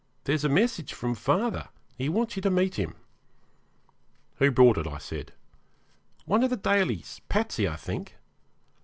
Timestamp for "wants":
2.09-2.35